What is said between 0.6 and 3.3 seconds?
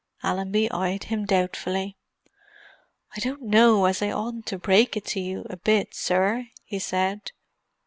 eyed him doubtfully. "I